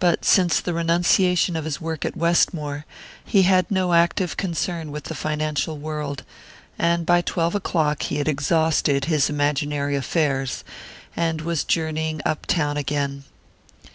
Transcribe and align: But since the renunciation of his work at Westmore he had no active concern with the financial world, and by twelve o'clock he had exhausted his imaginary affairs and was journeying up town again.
But 0.00 0.22
since 0.26 0.60
the 0.60 0.74
renunciation 0.74 1.56
of 1.56 1.64
his 1.64 1.80
work 1.80 2.04
at 2.04 2.14
Westmore 2.14 2.84
he 3.24 3.44
had 3.44 3.70
no 3.70 3.94
active 3.94 4.36
concern 4.36 4.90
with 4.90 5.04
the 5.04 5.14
financial 5.14 5.78
world, 5.78 6.24
and 6.78 7.06
by 7.06 7.22
twelve 7.22 7.54
o'clock 7.54 8.02
he 8.02 8.16
had 8.16 8.28
exhausted 8.28 9.06
his 9.06 9.30
imaginary 9.30 9.96
affairs 9.96 10.62
and 11.16 11.40
was 11.40 11.64
journeying 11.64 12.20
up 12.26 12.44
town 12.44 12.76
again. 12.76 13.24